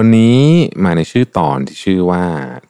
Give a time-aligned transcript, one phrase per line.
[0.00, 0.40] วันนี้
[0.84, 2.24] มาในชื่อตอนที่ชื่อว่า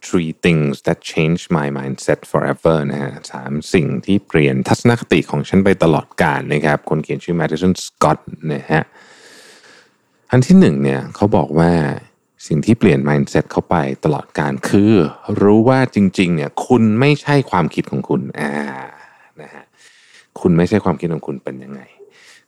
[0.07, 8.19] three things that Change my mindset forever นะฮะสามสิ่งที่เปลี่ยนทัศนคติของฉันไปตลอดกาลนะครับ คนเขียนชื่อ Madison Scott
[8.55, 8.83] นะฮะ
[10.31, 11.73] อันที่หนึ่งเนี่ยเขาบอกว่า
[12.47, 14.93] สิ่งที่เปลี่ยน mindset เข้าไปตลอดการคือ
[15.43, 18.53] รู้ว่าจริง ๆ เนี่ย คุณไม่ใช่ความคิดของคุณอ่า
[19.43, 19.65] นะฮะ
[20.41, 21.81] คุณไม่ใช่ความคิดของคุณเป็นยังไง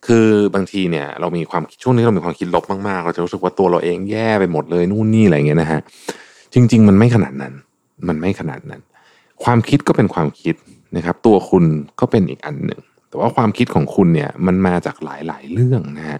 [0.07, 5.79] คือบางทีเนี่ยเรามีความช่วงนี้เรามีความคิดลบมากๆ เราจะรู้สึกว่าตัวเราเองแย่ไปหมดเลยนู่นนี่อะไรเงี้ยนะฮะ
[6.53, 7.53] จริง ๆ มันไม่ขนาดนั้น
[8.07, 8.81] มันไม่ขนาดนั้น
[9.43, 10.55] ความคิดก็เป็นความคิด
[10.95, 11.63] นะครับ ตัวคุณ
[11.99, 16.19] ก็เป็นอีกอันหนึ่งแต่ว่าความคิดของคุณเนี่ยมันมาจากหลายๆเรื่องนะฮะ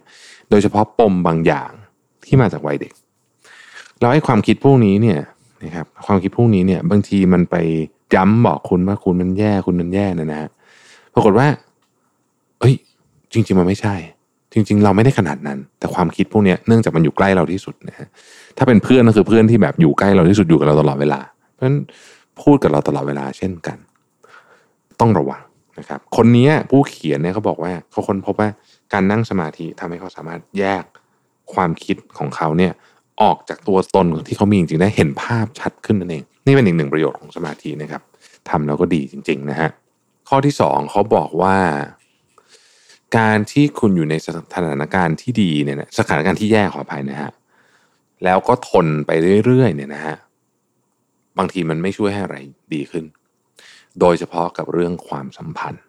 [0.50, 1.72] โดยเฉพาะปมบางอย่าง
[2.26, 2.94] ที่มาจากวัยเด็ก
[4.00, 5.20] แล้วไอ้ความคิดพวกนี้เนี่ย
[5.64, 7.56] นะครับความคิดพวกนี้เนี่ย บางทีมันไป
[8.16, 10.50] ย้ำบอกคุณว่าคุณมันแย่คุณมันแย่นะนะฮะ
[11.14, 11.48] ปรากฏว่า
[13.34, 13.96] จริง ๆ มันไม่ใช่
[14.54, 18.08] จริง ๆ เราไม่ได้ขนาดนั้น แต่ความคิดพวกนี้เนื่องจากมันอยู่ใกล้เราที่สุดนะฮะ
[18.58, 21.20] ถ้าเป็นเพื่อนก็คือเพื่อนที่แบบอยู่ใกล้เราที่สุดอยู่กับเราตลอดเวลา
[21.54, 21.78] เพราะฉะนั้น
[22.42, 23.78] พูดกับเราตลอดเวลาเช่นกัน
[25.00, 25.42] ต้องระวัง
[25.80, 28.50] นะครับ คนนี้ผู้เขียนเนี่ยเขาบอกว่าเขาค้นพบว่า
[28.94, 30.84] การนั่งสมาธิทำให้เขาสามารถแยก
[31.54, 32.74] ความคิดของเขาเนี่ย
[33.22, 38.02] ออกจากตัวตนที่เขามีจริงๆได้เห็นภาพชัดขึ้นนั่นเอง นี่เป็นอีกหนึ่งประโยชน์ของสมาธินะครับ
[38.50, 39.70] ทำแล้วก็ดีจริง ๆ นะฮะ
[40.30, 41.56] ข้อที่สองเขาบอกว่า
[43.18, 47.32] การที่คุณอยู่ในสถานการณ์ที่ดีเนี่ยนะสถานการณ์ที่แย่ขออภัยนะฮะ
[48.24, 49.12] แล้วก็ทนไป
[49.46, 50.16] เรื่อยๆเนี่ยนะฮะ
[51.38, 52.38] บางทีมันไม่ช่วยให้อะไร
[52.74, 53.06] ดีขึ้น
[54.00, 55.84] โดยเฉพาะกับเรื่องความสัมพันธ์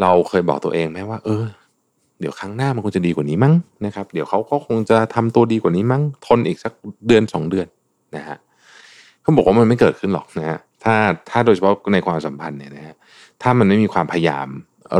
[0.00, 1.44] เราเคยบอกตัวเองไหมว่า เออ
[2.20, 3.54] เดี๋ยวครั้งหน้ามันคงจะดีกว่านี้มั้ง
[3.86, 6.72] นะครับ เดี๋ยวเขาก็คงจะทำตัวดีกว่านี้มั้ง ทนอีกสัก
[7.06, 7.66] เดือนสองเดือน
[8.16, 8.36] นะฮะ
[9.22, 10.94] เขาบอกว่ามันไม่เกิดขึ้นหรอกนะฮะถ้า
[11.30, 12.94] ถ้าโดยเฉพาะในความสัมพันธ์เนี่ยนะฮะ
[13.42, 14.48] ถ้ามันไม่มีความพยายาม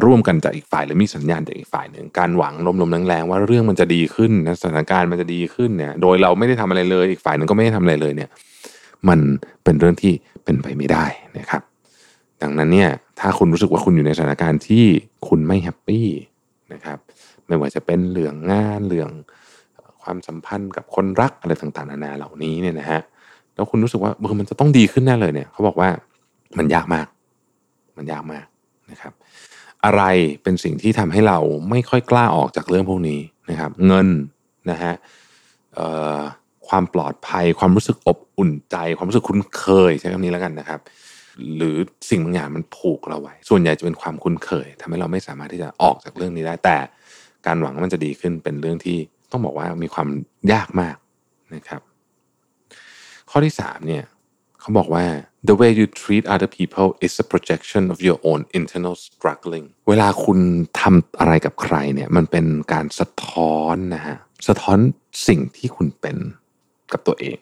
[0.05, 8.31] ร่วมกันจากอีกฝ่ายหรือมีสัญญาณจากอีกฝ่ายหนึ่งการหวังลมๆแรงๆว่าเรื่องมันจะดีขึ้นนะสถานการณ์มันจะดีขึ้นเนี่ยโดยเราไม่ได้ทำอะไรเลย อีกฝ่ายหนึ่งก็ไม่ได้ทำอะไรเลยเนี่ย
[9.09, 9.19] มัน
[9.65, 10.13] เป็นเรื่องที่
[10.45, 11.05] เป็นไปไม่ได้
[11.39, 11.63] นะครับ
[12.43, 12.91] ดังนั้นเนี่ย
[13.21, 14.85] ถ้าคุณรู้สึกว่าคุณอยู่ในสถานการณ์ที่
[15.29, 16.07] คุณไม่แฮปปี้
[16.73, 16.99] นะครับ
[17.47, 19.11] ไม่ว่าจะเป็นเรื่องงานเรื่อง
[20.03, 23.01] ความสัมพันธ์กับคนรักอะไรต่างๆนานาเหล่านี้เนี่ยนะฮะ
[23.55, 25.89] แล้วคุณรู้สึกว่าเออมันจะต้องดีขึ้นแน่เลยเนี่ยเขาบอกว่า
[26.59, 27.07] มันยากมาก
[27.97, 28.47] มันยากมาก
[28.91, 29.13] นะครับ
[29.85, 30.03] อะไร
[30.43, 31.39] เป็นสิ่งที่ทำให้เรา
[31.71, 34.09] ไม่ค่อยกล้าออกจากเรื่องพวกนี้นะครับ เงิน
[34.71, 34.95] นะฮะ
[36.69, 40.81] ความปลอดภัย ความรู้สึกอบอุ่นใจ ความรู้สึกคุ้นเคยใช้คำนี้แล้วกันนะครับ
[41.57, 41.77] หรือ
[42.11, 46.77] สิ่งบางอย่างมันผูกเราไว้ ส่วนใหญ่จะเป็นความคุ้นเคยทำให้เราไม่สามารถที่จะออกจากเรื่องนี้ได้ แต่
[47.47, 48.99] การหวังว่ามันจะดีขึ้นเป็นเรื่องที่
[49.33, 50.09] ต้องบอกว่ามีความ
[50.53, 50.97] ยากมาก
[51.55, 51.81] นะครับ
[53.31, 54.05] ข้อที่สามเนี่ย
[54.65, 55.07] เขาบอกว่า
[55.49, 60.39] the way you treat other people is a projection of your own internal struggling เวลาคุณ
[60.81, 64.17] ทำอะไรกับใครเนี่ยมันเป็นการสะท้อนนะฮะ
[64.49, 64.79] สะท้อน
[65.29, 66.17] สิ่งที่คุณเป็น
[66.93, 67.39] กับตัวเอง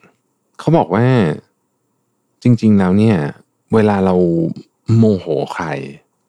[0.59, 1.05] เขาบอกว่า
[2.43, 3.17] จริง ๆ แล้วเนี่ย
[3.73, 4.15] เวลาเรา
[4.97, 5.65] โมโหใคร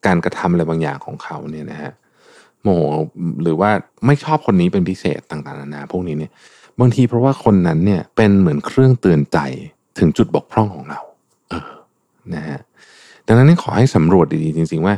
[0.05, 1.91] การกระทำอะไรบางอย่างของเขาเนี่ยนะฮะ
[2.63, 2.81] โมโห
[3.41, 3.71] หรือว่า
[4.05, 6.31] ไม่ชอบคนนี้เป็นพิเศษต่างๆนานาพวกนี้เนี่ย
[6.79, 9.39] บางทีเพราะว่าคนนั้นเนี่ยเป็นเหมือนเครื่องเตือนใจ
[9.97, 10.99] ถึงจุดบกพร่องของเรา
[11.49, 11.69] เออ
[12.35, 12.59] นะฮะ
[13.27, 14.95] ดังนั้นขอให้สำรวจดีๆจริง ๆ ว่า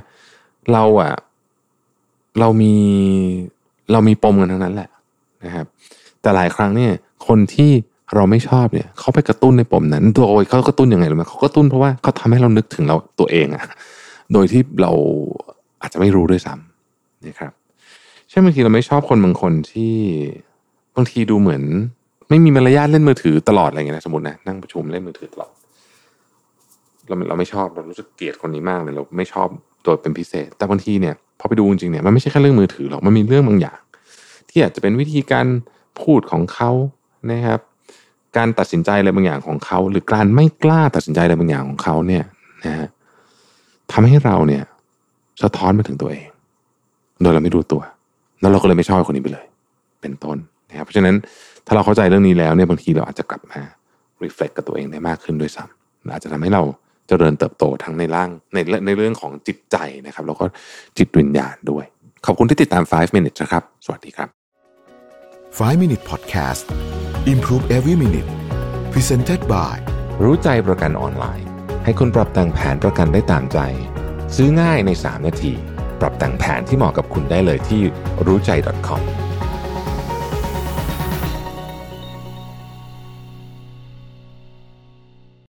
[0.73, 1.13] เราอะ
[2.39, 2.73] เรามี
[3.91, 4.89] เรามีปมกันทั้งนั้นแหละ
[5.45, 5.65] นะครับ
[6.21, 6.91] แต่หลายครั้งเนี่ย
[7.27, 7.71] คนที่
[8.15, 13.63] เราไม่ชอบเนี่ยเขาไปกระตุ้นในปมนั้นตัวโอยเขากระตุ้นยังไงรู้ไหมเขากระตุ้นเพราะว่าเขาทำให้เรานึกถึงเราตัวเองอะ
[14.33, 14.91] โดยที่เรา
[15.81, 17.51] อาจจะไม่รู้ด้วยซ้ำนะครับ
[18.29, 19.95] เช่นบางทีเราไม่ชอบคนบางคนที่
[20.95, 21.63] บางทีดูเหมือน
[22.29, 25.51] ไม่มีมารยาทเล่นมือถือตลอดอะไรเงี้ยนะสมมตินะนั่งประชุมเล่นมือถือตลอด
[27.07, 29.47] เราเราไม่ชอบเรารู้สึกเกลียดคนนี้มากเลยเราไม่ชอบ
[29.83, 33.79] โดยเป็นพิเศษ แต่บางทีเนี่ยพอไปดูจริงๆเนี่ยมันไม่ใช่แค่เรื่องมือถือหรอกมันมีเรื่องบางอย่าง
[34.49, 35.47] ที่อาจจะเป็นวิธีการ
[36.01, 36.71] พูดของเขา
[37.31, 37.59] นะครับ
[38.37, 42.23] การตัดสินใจอะไรบางอย่างของเขา หรือการไม่กล้าตัดสินใจอะไรบางอย่างของเขาเนี่ย
[42.65, 42.87] นะฮะ
[43.91, 44.63] ทำให้เราเนี่ย
[45.43, 46.27] สะท้อนมาถึงตัวเอง
[47.21, 47.81] โดยเราไม่รู้ตัว
[48.41, 49.45] แล้วเราก็เลยไม่ชอบคนนี้ไปเลย
[50.01, 50.37] เป็นต้น
[50.69, 51.15] นะครับเพราะฉะนั้น
[51.65, 53.61] ถ้าเราเข้าใจเรื่องนี้แล้วเนี่ยบางทีเราอาจจะกลับมา
[54.23, 56.63] reflect กับตัวเองได้มากขึ้นด้วยซ้ำอาจจะทำให้เรา
[57.07, 60.45] เจริญเติบโตทั้งในร่างในในเรื่องของจิตใจนะครับ แล้วก็
[60.97, 61.85] จิตวิญญาณด้วย
[62.25, 64.29] ขอบคุณที่ติดตาม 5 minutes นะครับ สวัสดีครับ
[65.57, 66.63] 5 Minute Podcast
[67.33, 68.29] Improve Every Minute
[68.93, 69.75] Presented by
[70.23, 71.47] รู้ใจประกันออนไลน์
[71.83, 73.59] ให้คุณปรับแต่งแผนประกันได้ตามใจ
[74.35, 75.53] ซื้อง่ายใน 3 นาที
[76.01, 77.81] ปรับแต่งแผนที่เหมาะกับคุณได้เลยที่
[78.25, 78.51] รู้ใจ
[78.87, 79.01] .com